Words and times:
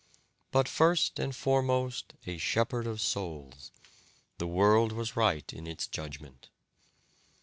But 0.49 0.67
first 0.67 1.19
and 1.19 1.35
foremost 1.35 2.15
a 2.25 2.39
shepherd 2.39 2.87
of 2.87 2.99
souls. 2.99 3.71
The 4.39 4.47
world 4.47 4.93
was 4.93 5.15
right 5.15 5.53
in 5.53 5.67
its 5.67 5.85
judgement. 5.85 6.49